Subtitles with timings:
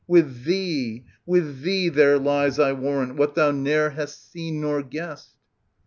[0.07, 5.35] With thee, with thee there h'es, I warrant, what thou ne'er hast seen nor guessed.